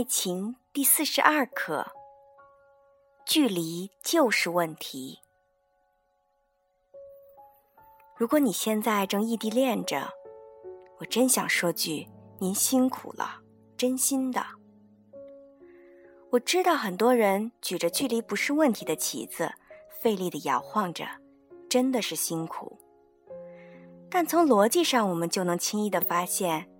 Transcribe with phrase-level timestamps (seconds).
[0.00, 1.86] 爱情第四十二课：
[3.26, 5.18] 距离就是问题。
[8.16, 10.10] 如果你现在正异地恋着，
[11.00, 12.08] 我真想说句
[12.38, 13.42] 您辛苦了，
[13.76, 14.42] 真心的。
[16.30, 19.52] 我知道很多人举着“距离不是问题”的旗子，
[20.00, 21.04] 费力的摇晃着，
[21.68, 22.78] 真的是辛苦。
[24.08, 26.70] 但从逻辑上，我们就能轻易的发现，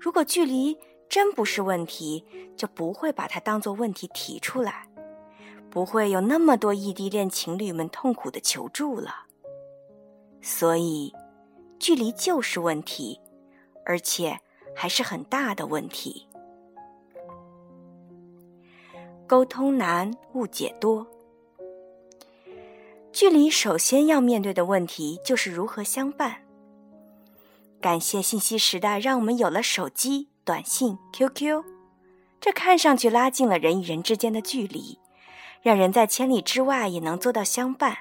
[0.00, 0.76] 如果距离
[1.14, 2.24] 真不是问题，
[2.56, 4.88] 就不会把它当做问题提出来，
[5.70, 9.26] 不会有那么多异地恋情侣们痛苦的求助了。
[10.42, 11.14] 所以，
[11.78, 13.20] 距离就是问题，
[13.86, 14.40] 而且
[14.74, 16.26] 还是很大的问题。
[19.28, 21.06] 沟通难，误解多。
[23.12, 26.42] 距离首先要面对的问题就是如何相伴。
[27.80, 31.64] 感谢信息时代，让我们有了手机、短信、QQ，
[32.40, 34.98] 这看上去拉近了人与人之间的距离，
[35.62, 37.96] 让人在千里之外也能做到相伴。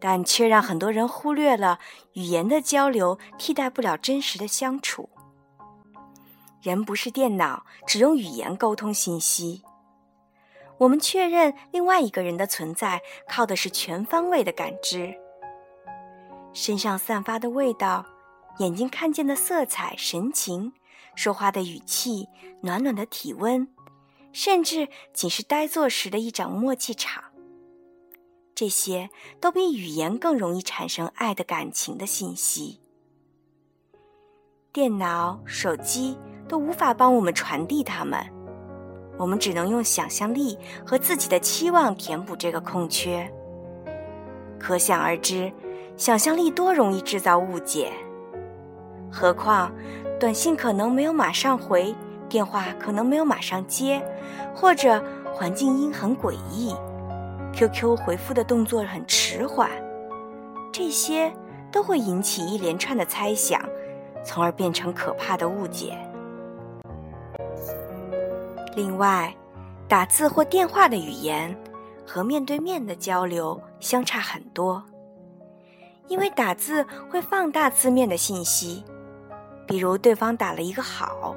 [0.00, 1.78] 但却让很多人忽略了
[2.14, 5.08] 语言的交流替代不了真实的相处。
[6.60, 9.62] 人不是电脑，只用语言沟通信息。
[10.78, 15.14] 我们确认另外一个人的存在，靠的是全方位的感知。
[16.52, 18.04] 身上散发的味道，
[18.58, 20.72] 眼睛看见的色彩、神情，
[21.14, 22.28] 说话的语气，
[22.60, 23.68] 暖暖的体温，
[24.32, 27.24] 甚至仅是呆坐时的一掌默契场。
[28.54, 32.80] 这些都比语言更容易产生爱的感情的信息。
[34.72, 36.16] 电脑、手机
[36.48, 38.18] 都无法帮我们传递它们，
[39.18, 43.30] 我们只能用想象力和自己的期望填补这个空缺。
[44.58, 45.52] 可想而知，
[45.96, 47.92] 想象力多容易制造误解。
[49.10, 49.70] 何况，
[50.22, 51.92] 短信可能没有马上回，
[52.28, 54.00] 电话可能没有马上接，
[54.54, 55.04] 或者
[55.34, 56.72] 环境音很诡异。
[57.52, 59.68] QQ 回复的动作很迟缓，
[60.72, 61.32] 这些
[61.72, 63.60] 都会引起一连串的猜想，
[64.24, 65.98] 从而变成可怕的误解。
[68.76, 69.34] 另外，
[69.88, 71.52] 打字或电话的语言
[72.06, 74.80] 和面对面的交流相差很多，
[76.06, 78.84] 因为打字会放大字面的信息，
[79.66, 81.34] 比如对方打了一个“好”。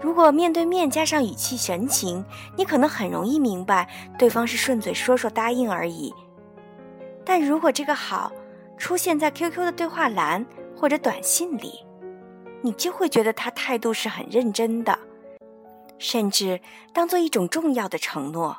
[0.00, 2.24] 如果面对面加上语气神情，
[2.56, 3.88] 你可能很容易明白
[4.18, 6.14] 对方是顺嘴说说答应而已。
[7.24, 8.32] 但如果这个好
[8.78, 10.44] 出现在 QQ 的对话栏
[10.74, 11.84] 或者短信里，
[12.62, 14.98] 你就会觉得他态度是很认真的，
[15.98, 16.60] 甚至
[16.94, 18.58] 当做一种重要的承诺。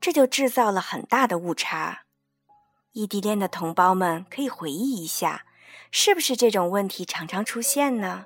[0.00, 2.02] 这就制造了很大的误差。
[2.92, 5.44] 异地恋的同胞们可以回忆一下，
[5.94, 8.24] 是不是这种问题常常出现呢？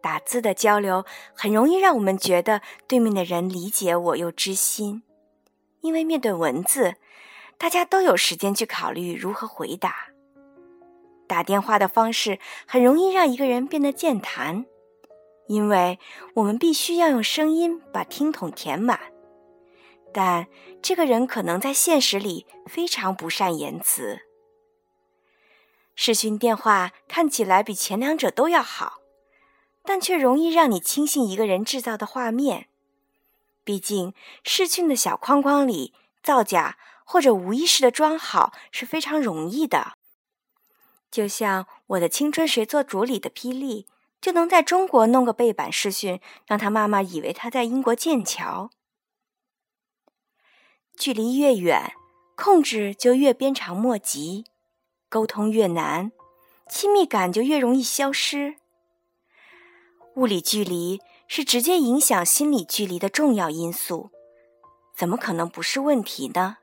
[0.00, 5.02] 打字的交流很容易让我们觉得对面的人理解我又知心，
[5.80, 6.94] 因为面对文字，
[7.58, 10.06] 大家都有时间去考虑如何回答。
[11.26, 12.38] 打电话的方式
[12.68, 14.64] 很容易让一个人变得健谈，
[15.48, 15.98] 因为
[16.34, 19.00] 我们必须要用声音把听筒填满，
[20.12, 20.46] 但
[20.80, 24.20] 这个人可能在现实里非常不善言辞。
[25.96, 29.00] 视讯电话看起来比前两者都要好。
[29.88, 32.68] 但却容易让你轻信一个人制造的画面，
[33.62, 39.92] 毕竟视讯的小框框里造假或者无意识的装好是非常容易的。
[41.08, 43.86] 就像《我的青春谁做主》里的霹雳，
[44.20, 48.70] 就能在中国弄个背板视讯，让他妈妈以为他在英国剑桥。
[50.96, 51.92] 距离越远，
[52.34, 54.46] 控制就越鞭长莫及，
[55.16, 56.12] 沟通越难，
[56.68, 58.56] 亲密感就越容易消失。
[60.14, 64.10] 物理距离是直接影响心理距离的重要因素，
[64.94, 66.58] 怎么可能不是问题呢？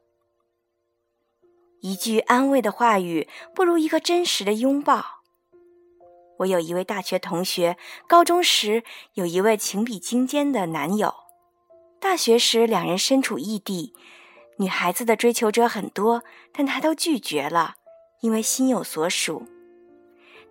[1.81, 5.23] 一句安慰的话语不如一个真实的拥抱。
[6.37, 7.75] 我有一位大学同学，
[8.07, 8.83] 高中时
[9.15, 11.11] 有一位情比金坚的男友，
[11.99, 13.95] 大学时两人身处异地，
[14.57, 17.77] 女孩子的追求者很多，但他都拒绝了，
[18.23, 19.45] 因为心有所属。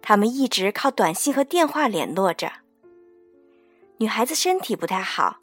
[0.03, 2.53] 他们一直靠短信和电话联络着。
[3.97, 5.39] 女孩子身体不太好，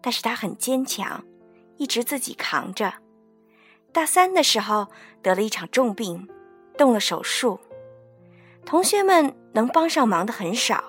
[0.00, 1.24] 但是她很坚强，
[1.78, 2.94] 一直自己扛着。
[3.90, 4.86] 大三的时候
[5.22, 6.28] 得了一场重病，
[6.78, 7.58] 动了手术。
[8.64, 10.84] 同学们能帮上忙的很少，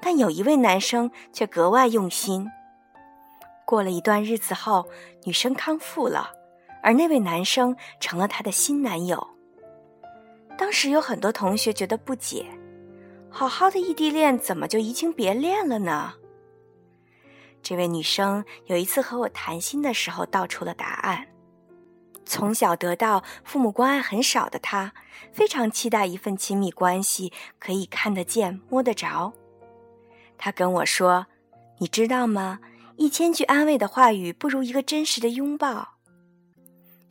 [0.00, 2.50] 但有一位男生却格外用心。
[3.64, 4.88] 过了一段日子后，
[5.22, 6.32] 女生康复了，
[6.82, 9.33] 而那位男生成了她的新男友。
[10.56, 12.46] 当时有很多同学觉得不解：
[13.30, 16.14] 好好的异地恋怎么就移情别恋了呢？
[17.62, 21.26] 这位女生有一次和我谈心的时候道出了答案。
[22.26, 24.92] 从小得到父母关爱很少的她，
[25.32, 29.32] 非常期待一份亲密关系，可以看得见、摸得着。
[30.38, 31.26] 她跟我说
[31.78, 32.60] ：“你知道吗？
[32.96, 35.93] 一千句安慰的话语不如一个真实的拥抱。”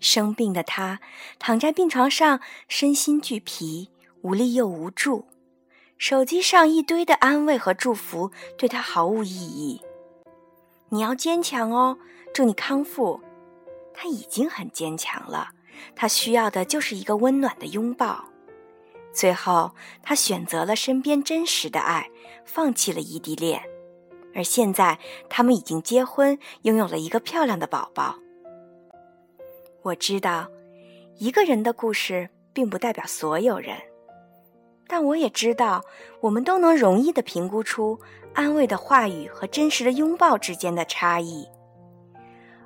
[0.04, 1.00] 生病的他
[1.40, 3.90] 躺在病床上，身心俱疲，
[4.22, 5.26] 无力又无助。
[5.98, 9.82] 手机上一堆的安慰和祝福对他毫无意义。
[10.90, 11.98] 你要坚强哦，
[12.34, 13.22] 祝你康复。
[13.94, 15.52] 他已经很坚强了，
[15.96, 18.26] 他需要的就是一个温暖的拥抱。
[19.14, 19.72] 最后，
[20.02, 22.10] 他选择了身边真实的爱，
[22.44, 23.64] 放弃了异地恋。
[24.36, 25.00] 而现在，
[25.30, 28.18] 他们已经结婚，拥有了一个漂亮的宝宝。
[29.84, 30.50] 我知道，
[31.18, 33.78] 一个人的故事并不代表所有人，
[34.88, 35.84] 但我也知道，
[36.22, 38.00] 我们都能容易地评估出
[38.34, 41.46] 安慰的话语和真实的拥抱之间的差异。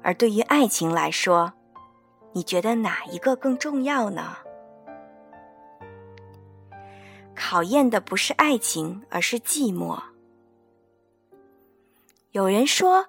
[0.03, 1.51] 而对于爱情来说，
[2.33, 4.37] 你觉得哪一个更重要呢？
[7.35, 9.99] 考验的不是爱情，而是寂寞。
[12.31, 13.07] 有人说，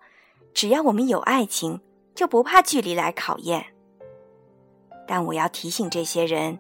[0.54, 1.82] 只要我们有爱情，
[2.14, 3.74] 就不怕距离来考验。
[5.08, 6.58] 但我要提醒这些人，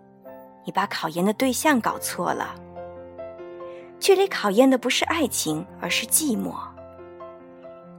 [0.64, 2.54] 你把考验的对象搞错了。
[4.00, 6.54] 距离考验的不是爱情，而是寂寞。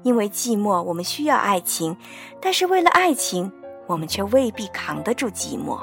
[0.01, 1.96] 因为寂寞，我们需要爱情；
[2.42, 3.51] 但是为了爱情，
[3.86, 5.78] 我们却未必扛得住寂寞。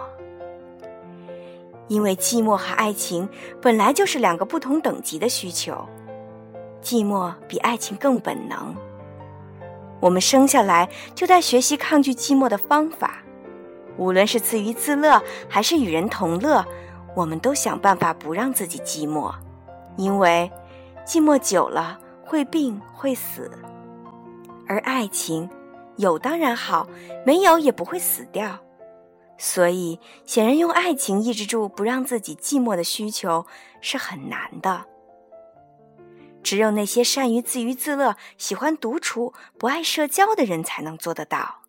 [1.86, 3.28] 因为寂寞和爱情
[3.62, 5.86] 本来就是两个不同等级的需求，
[6.82, 8.74] 寂寞比爱情更本能。
[10.00, 13.22] 我们生下来就在学习抗拒寂寞的方法，
[13.98, 16.64] 无论是自娱自乐还是与人同乐，
[17.14, 19.34] 我们都想办法不让自己寂寞，
[19.96, 20.50] 因为
[21.06, 23.50] 寂寞久了会病会死。
[24.68, 25.48] 而爱情，
[25.96, 26.86] 有当然好，
[27.24, 28.58] 没有也不会死掉。
[29.38, 33.46] 所以，显然用爱情抑制住不让自己寂寞的需求
[33.80, 34.86] 是很难的。
[36.42, 41.65] 只有那些善于自娱自乐、喜欢独处、不爱社交的人才能做得到。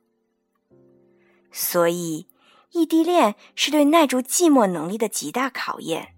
[1.51, 2.27] 所以，
[2.71, 6.15] 异地恋是对耐住寂寞能力的极大考验。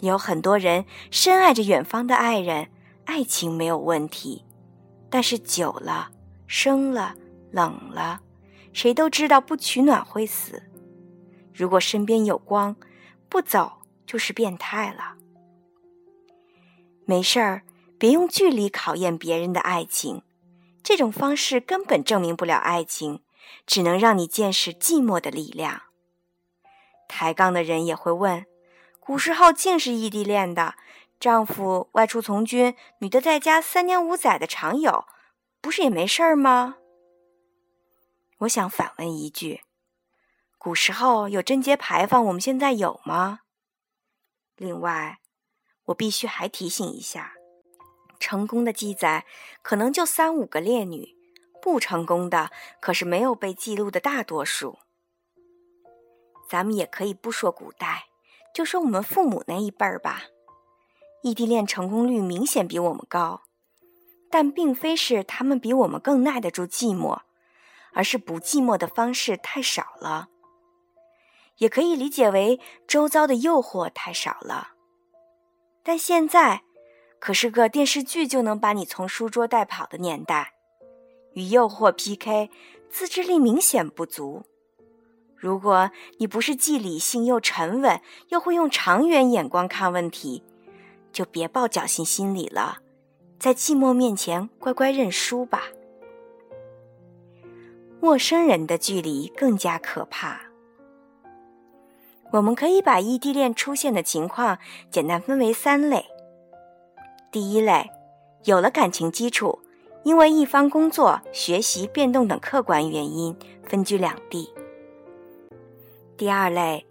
[0.00, 2.68] 有很多人深爱着远方的爱人，
[3.04, 4.44] 爱情没有问题。
[5.10, 6.10] 但是久了，
[6.46, 7.14] 生了，
[7.50, 8.20] 冷了，
[8.72, 10.62] 谁都知道不取暖会死。
[11.52, 12.76] 如果身边有光，
[13.28, 13.72] 不走
[14.06, 15.16] 就是变态了。
[17.04, 17.62] 没事儿，
[17.98, 20.22] 别用距离考验别人的爱情，
[20.82, 23.22] 这种方式根本证明不了爱情，
[23.66, 25.82] 只能让你见识寂寞的力量。
[27.08, 28.46] 抬杠的人也会问：
[29.00, 30.74] 古时候竟是异地恋的？
[31.20, 35.04] 丈夫外出从军，女的在家三年五载的常有，
[35.60, 36.76] 不是也没事儿吗？
[38.38, 39.62] 我想反问一句：
[40.58, 43.40] 古时候有贞节牌坊，我们现在有吗？
[44.54, 45.18] 另外，
[45.86, 47.32] 我必须还提醒一下：
[48.20, 49.26] 成功的记载
[49.60, 51.16] 可能就三五个烈女，
[51.60, 52.50] 不成功的
[52.80, 54.78] 可是没有被记录的大多数。
[56.48, 58.06] 咱们也可以不说古代，
[58.54, 60.22] 就说我们父母那一辈儿吧。
[61.22, 63.42] 异地恋成功率明显比我们高，
[64.30, 67.20] 但并非是他们比我们更耐得住寂寞，
[67.92, 70.28] 而是不寂寞的方式太少了。
[71.56, 74.74] 也可以理解为周遭的诱惑太少了。
[75.82, 76.62] 但现在
[77.18, 80.54] 可是个电视剧就能把你从书桌带跑的年代，
[81.38, 82.50] 与诱惑 PK，
[82.90, 84.42] 自制力明显不足。
[85.36, 90.42] 如果你不是既理性又沉稳，又会用长远眼光看问题。
[91.12, 92.78] 就别抱侥幸心理了，
[93.38, 95.62] 在寂寞面前乖乖认输吧。
[98.00, 100.40] 陌生人的距离更加可怕。
[102.32, 104.58] 我们可以把异地恋出现的情况
[104.90, 106.04] 简单分为三类：
[107.30, 107.88] 第一类，
[108.44, 109.60] 有了感情基础，
[110.08, 114.48] 因为一方工作、学习变动等客观原因分居两地；
[116.16, 116.86] 第二类，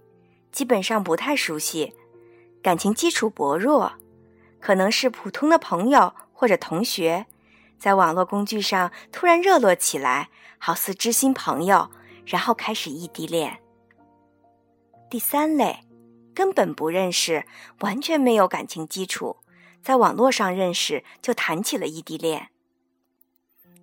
[0.51, 1.95] 基本上不太熟悉，
[2.62, 3.93] 感情基础薄弱。
[4.59, 7.25] 可能是普通的朋友或者同学，
[7.79, 11.89] 在网络工具上突然热络起来，好似知心朋友，
[12.24, 13.57] 然后开始异地恋。
[15.09, 15.79] 第三类，
[16.36, 17.47] 根本不认识，
[17.79, 19.38] 完全没有感情基础，
[19.81, 22.50] 在网络上认识就谈起了异地恋。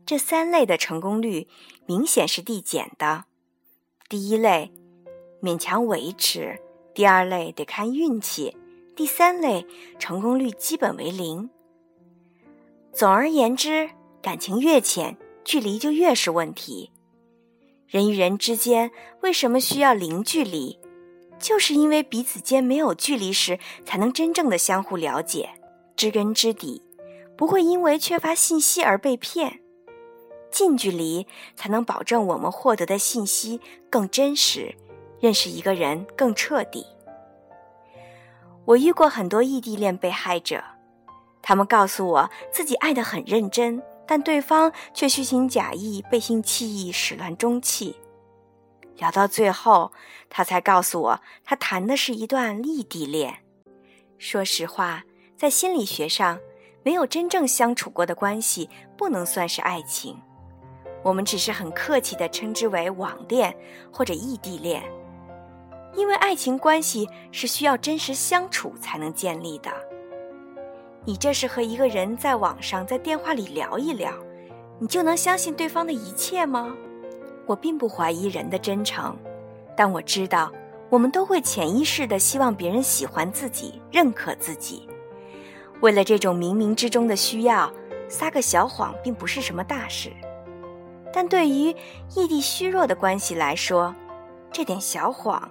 [0.07, 1.49] 这三类的成功率
[1.87, 3.25] 明显是递减的。
[4.09, 4.73] 第一类
[5.43, 6.61] 勉强维持，
[6.95, 8.57] 第二类得看运气。
[8.95, 9.67] 第三类
[9.99, 11.51] 成功率基本为零。
[12.93, 13.91] 总而言之，
[14.23, 16.93] 感情越浅，距离就越是问题。
[17.89, 18.93] 人与人之间
[19.23, 20.79] 为什么需要零距离？
[21.41, 25.51] 就是因为彼此间没有距离时，才能真正的相互了解，
[25.97, 26.81] 知根知底，
[27.37, 29.61] 不会因为缺乏信息而被骗。
[30.55, 34.73] 近距离才能保证我们获得的信息更真实，
[35.19, 36.87] 认识一个人更彻底。
[38.65, 40.63] 我遇过很多异地恋被害者，
[41.43, 47.97] 他们告诉我自己爱得很认真，但对方却虚情假意、背信弃义、始乱终弃。
[48.99, 49.91] 聊到最后，
[50.31, 53.39] 他才告诉我，他谈的是一段异地恋。
[54.19, 55.03] 说实话，
[55.37, 56.39] 在心理学上，
[56.85, 60.17] 没有真正相处过的关系不能算是爱情，
[61.05, 63.55] 我们只是很客气地称之为网恋
[63.93, 64.83] 或者异地恋。
[65.95, 69.71] 因为爱情关系是需要真实相处才能建立的。
[71.05, 74.11] 你这是和一个人在网上、在电话里聊一聊，
[74.81, 76.75] 你就能相信对方的一切吗？
[77.47, 79.15] 我并不怀疑人的真诚，
[79.77, 80.51] 但我知道，
[80.89, 84.89] 我们都会潜意识地希望别人喜欢自己、认可自己。
[85.81, 87.71] 为了这种冥冥之中的需要，
[88.09, 90.11] 撒个小谎并不是什么大事。
[91.15, 91.73] 但对于
[92.17, 93.95] 异地虚弱的关系来说，
[94.51, 95.49] 这点小谎，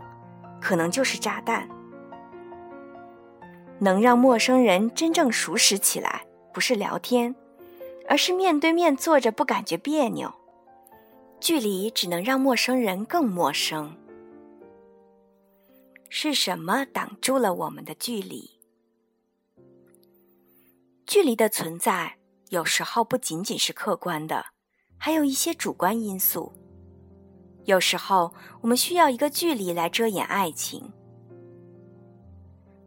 [0.60, 1.66] 可能就是炸弹。
[3.80, 7.34] 能让陌生人真正熟识起来，不是聊天，
[8.10, 10.34] 而是面对面坐着不感觉别扭。
[11.40, 13.96] 距离只能让陌生人更陌生。
[16.10, 18.60] 是什么挡住了我们的距离？
[21.06, 22.18] 距离的存在
[22.50, 24.46] 有时候不仅仅是客观的，
[25.06, 26.54] 还有一些主观因素。
[27.66, 30.94] 有时候我们需要一个距离来遮掩爱情，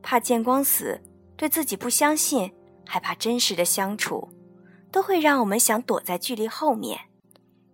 [0.02, 0.99] 怕见光死，
[1.37, 2.54] 对自己不相信，
[2.87, 4.30] 害怕真实的相处，
[4.90, 6.99] 都会让我们想躲在距离后面。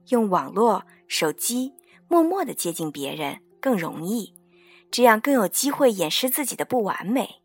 [0.08, 1.74] 用网络、手机
[2.08, 4.34] 默默的接近别人更容易，
[4.90, 7.42] 这样更有机会掩饰自己的不完美。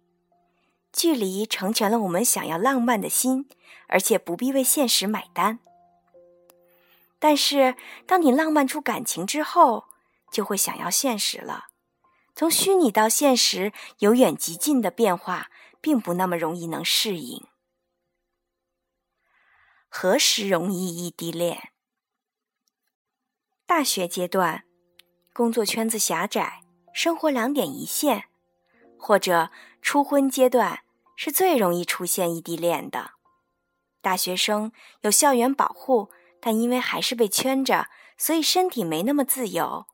[0.91, 3.47] 距离成全了我们想要浪漫的心，
[3.87, 5.59] 而且不必为现实买单。
[7.19, 9.85] 但是，当你浪漫出感情之后，
[10.31, 11.65] 就会想要现实了。
[12.35, 15.49] 从虚拟到现实，由远及近的变化，
[15.81, 17.47] 并不那么容易能适应。
[19.89, 21.71] 何时容易异地恋？
[23.65, 24.65] 大学阶段，
[25.33, 26.61] 工作圈子狭窄，
[26.93, 28.25] 生活两点一线，
[28.99, 29.49] 或者
[29.81, 30.83] 初婚阶段
[31.15, 33.11] 是最容易出现异地恋的。
[34.01, 34.71] 大学生
[35.01, 39.85] 有校园保护，但因为还是被圈着，所以身体没那么自由。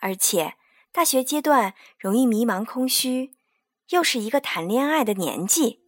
[0.00, 0.54] 而且
[0.92, 3.32] 大学阶段容易迷茫空虚，
[3.90, 5.80] 又是一个谈恋爱的年纪，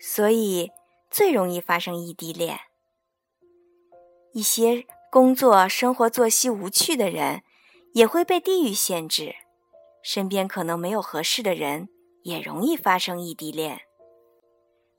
[0.00, 0.70] 所以
[1.10, 2.60] 最容易发生异地恋。
[4.32, 4.86] 一些。
[5.12, 7.42] 工作、生活作息无趣的人，
[7.92, 9.34] 也会被地域限制；
[10.02, 11.90] 身边可能没有合适的人，
[12.22, 13.82] 也容易发生异地恋。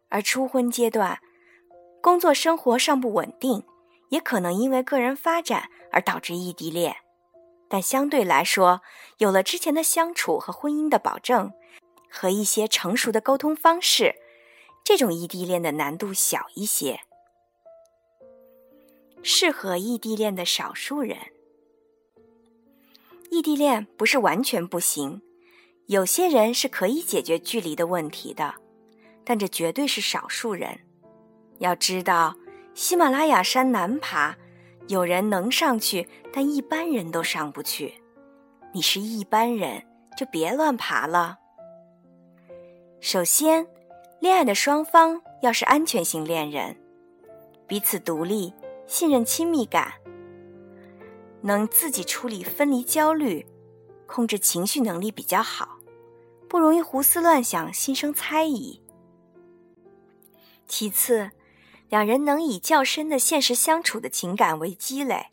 [0.09, 1.19] 而初婚阶段，
[1.99, 3.65] 工作生活尚不稳定，
[4.13, 6.95] 也可能因为个人发展而导致异地恋。
[7.67, 8.83] 但相对来说，
[9.17, 11.51] 有了之前的相处和婚姻的保证，
[12.11, 14.13] 和一些成熟的沟通方式，
[14.83, 16.99] 这种异地恋的难度小一些。
[19.23, 21.17] 适合异地恋的少数人，
[23.31, 25.23] 异地恋不是完全不行，
[25.87, 28.53] 有些人是可以解决距离的问题的，
[29.23, 30.81] 但这绝对是少数人。
[31.57, 32.35] 要知道，
[32.73, 34.35] 喜马拉雅山难爬，
[34.87, 37.93] 有人能上去，但一般人都上不去。
[38.73, 39.83] 你是一般人，
[40.17, 41.37] 就别乱爬了。
[42.99, 43.67] 首先，
[44.19, 46.75] 恋爱的双方要是安全型恋人，
[47.67, 48.53] 彼此独立。
[48.85, 49.93] 信任亲密感，
[51.41, 53.47] 能自己处理分离焦虑，
[54.05, 55.79] 控制情绪能力比较好，
[56.49, 58.81] 不容易胡思乱想、心生猜疑。
[60.67, 61.31] 其次，
[61.93, 65.27] 两人能以较深的现实相处的情感为积累，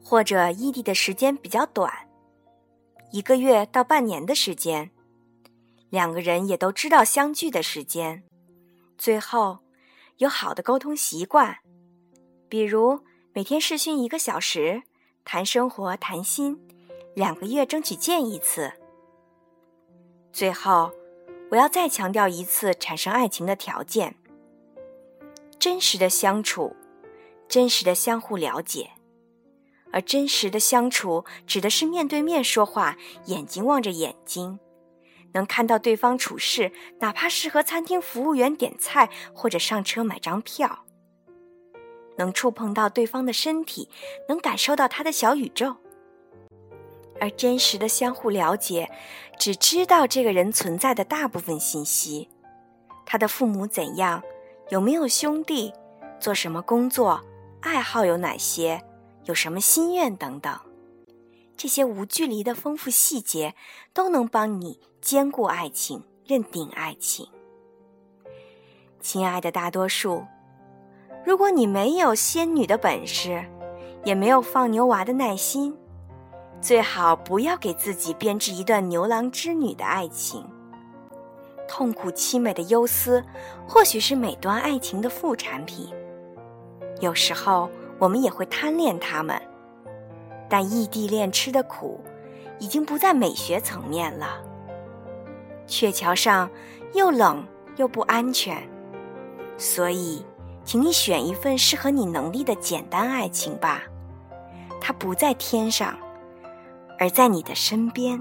[0.00, 1.92] 或者异地的时间比较短，
[3.10, 4.92] 一个月到半年的时间，
[5.90, 8.22] 两个人也都知道相聚的时间，
[8.96, 9.58] 最后
[10.18, 11.58] 有好的沟通习惯。
[12.48, 13.00] 比如
[13.32, 14.84] 每天视讯一个小时，
[15.24, 16.56] 谈生活谈心，
[17.16, 18.72] 两个月争取见一次。
[20.32, 20.92] 最后，
[21.50, 24.14] 我要再强调一次产生爱情的条件：
[25.58, 26.74] 真实的相处，
[27.48, 28.90] 真实的相互了解。
[29.92, 32.96] 而真实的相处指的是面对面说话，
[33.26, 34.58] 眼睛望着眼睛，
[35.32, 40.84] 能看到对方处事，哪怕是和餐厅服务员点菜或者上车买张票。
[42.18, 43.88] 能触碰到对方的身体，
[44.28, 45.76] 能感受到他的小宇宙。
[47.18, 48.90] 而真实的相互了解，
[49.38, 52.28] 只知道这个人存在的大部分信息：
[53.06, 54.22] 他的父母怎样，
[54.68, 55.72] 有没有兄弟，
[56.18, 57.20] 做什么工作，
[57.60, 58.82] 爱好有哪些，
[59.24, 60.58] 有什么心愿等等。
[61.56, 63.54] 这些无距离的丰富细节，
[63.94, 67.28] 都能帮你兼顾爱情，认定爱情。
[69.00, 70.24] 亲爱的大多数，
[71.24, 73.44] 如果你没有仙女的本事，
[74.04, 75.76] 也没有放牛娃的耐心。
[76.60, 80.44] 最好不要给自己编织一段牛郎织女的爱情。
[81.68, 83.24] 痛苦凄美的忧思，
[83.66, 85.88] 或许是每段爱情的副产品。
[87.00, 87.68] 有时候
[87.98, 89.40] 我们也会贪恋他们，
[90.48, 92.00] 但异地恋吃的苦，
[92.58, 94.40] 已经不在美学层面了。
[95.66, 96.48] 鹊桥上
[96.94, 97.44] 又冷
[97.76, 98.56] 又不安全，
[99.58, 100.24] 所以，
[100.64, 103.82] 请你选一份适合你能力的简单爱情吧。
[104.80, 105.96] 它不在天上。
[106.98, 108.18] 而在你的身边。